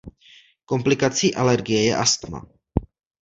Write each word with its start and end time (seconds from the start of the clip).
Komplikací 0.71 1.33
alergie 1.35 1.83
je 1.83 1.95
astma. 1.95 2.41